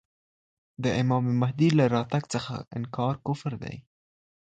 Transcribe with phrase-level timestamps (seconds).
[0.83, 3.75] د امام مهدي له راتګ څخه انکار کفر دی.